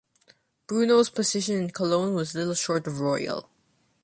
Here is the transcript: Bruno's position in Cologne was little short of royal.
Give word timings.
Bruno's 0.65 1.11
position 1.11 1.57
in 1.61 1.69
Cologne 1.69 2.15
was 2.15 2.33
little 2.33 2.55
short 2.55 2.87
of 2.87 2.99
royal. 2.99 3.47